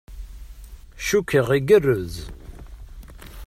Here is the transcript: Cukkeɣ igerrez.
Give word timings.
Cukkeɣ 1.07 1.47
igerrez. 1.57 2.15